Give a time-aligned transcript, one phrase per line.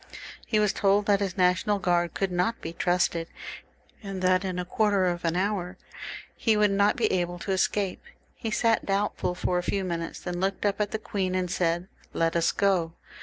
[0.47, 3.27] He was told that his National Guard could not be trusted,
[4.01, 5.77] and that in a quarter of an hour more
[6.35, 8.01] he would not be able to escape.
[8.33, 11.87] He sat doubtful for a few minutes, then looked up at the queen, and said,"
[12.13, 12.93] Let us go."